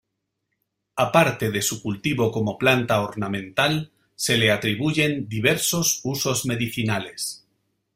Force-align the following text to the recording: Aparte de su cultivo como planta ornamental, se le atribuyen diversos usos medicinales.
Aparte 0.95 1.51
de 1.51 1.61
su 1.61 1.83
cultivo 1.83 2.31
como 2.31 2.57
planta 2.57 3.01
ornamental, 3.03 3.91
se 4.15 4.35
le 4.35 4.49
atribuyen 4.51 5.29
diversos 5.29 6.01
usos 6.03 6.47
medicinales. 6.47 7.45